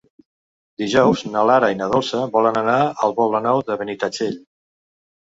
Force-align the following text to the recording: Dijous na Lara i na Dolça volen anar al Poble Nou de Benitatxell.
Dijous 0.83 1.19
na 1.33 1.41
Lara 1.49 1.67
i 1.73 1.75
na 1.81 1.89
Dolça 1.91 2.21
volen 2.35 2.57
anar 2.61 2.77
al 3.07 3.13
Poble 3.19 3.41
Nou 3.49 3.61
de 3.69 3.77
Benitatxell. 3.83 4.41